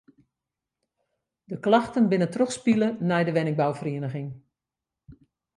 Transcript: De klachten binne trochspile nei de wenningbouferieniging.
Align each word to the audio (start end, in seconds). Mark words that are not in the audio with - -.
De 1.49 1.59
klachten 1.63 2.05
binne 2.11 2.29
trochspile 2.35 2.87
nei 3.09 3.23
de 3.25 3.35
wenningbouferieniging. 3.37 4.29